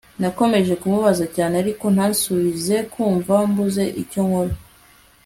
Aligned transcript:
nakomeje 0.21 0.73
kumubaza 0.81 1.25
cyane 1.35 1.53
ariko 1.63 1.85
ntasubize 1.95 2.75
nkumva 2.87 3.35
mbuze 3.49 3.83
icyo 4.01 4.19
nkora 4.27 4.53